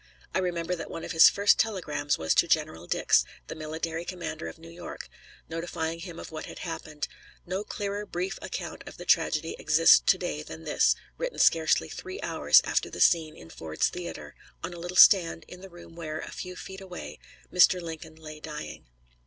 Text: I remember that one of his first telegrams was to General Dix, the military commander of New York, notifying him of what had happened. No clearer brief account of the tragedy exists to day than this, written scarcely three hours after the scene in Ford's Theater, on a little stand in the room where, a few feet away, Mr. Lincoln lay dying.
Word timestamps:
I 0.33 0.39
remember 0.39 0.75
that 0.75 0.89
one 0.89 1.03
of 1.03 1.11
his 1.11 1.29
first 1.29 1.59
telegrams 1.59 2.17
was 2.17 2.33
to 2.33 2.47
General 2.47 2.87
Dix, 2.87 3.23
the 3.45 3.53
military 3.53 4.03
commander 4.03 4.47
of 4.47 4.57
New 4.57 4.67
York, 4.71 5.07
notifying 5.47 5.99
him 5.99 6.19
of 6.19 6.31
what 6.31 6.47
had 6.47 6.57
happened. 6.65 7.07
No 7.45 7.63
clearer 7.63 8.03
brief 8.07 8.39
account 8.41 8.83
of 8.87 8.97
the 8.97 9.05
tragedy 9.05 9.55
exists 9.59 9.99
to 10.03 10.17
day 10.17 10.41
than 10.41 10.63
this, 10.63 10.95
written 11.19 11.37
scarcely 11.37 11.87
three 11.87 12.19
hours 12.21 12.61
after 12.63 12.89
the 12.89 12.99
scene 12.99 13.35
in 13.37 13.51
Ford's 13.51 13.89
Theater, 13.89 14.33
on 14.63 14.73
a 14.73 14.79
little 14.79 14.97
stand 14.97 15.45
in 15.47 15.61
the 15.61 15.69
room 15.69 15.95
where, 15.95 16.17
a 16.17 16.31
few 16.31 16.55
feet 16.55 16.81
away, 16.81 17.19
Mr. 17.53 17.79
Lincoln 17.79 18.15
lay 18.15 18.39
dying. 18.39 18.87